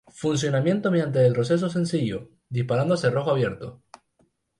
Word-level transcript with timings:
Funciona 0.19 0.61
mediante 0.61 1.19
retroceso 1.27 1.69
sencillo, 1.69 2.31
disparando 2.49 2.95
a 2.95 2.97
cerrojo 2.97 3.29
abierto. 3.29 3.83